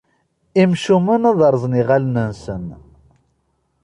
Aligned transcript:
Imcumen 0.63 1.27
ad 1.29 1.39
rrẓen 1.51 1.77
yiɣallen-nsen. 1.79 2.65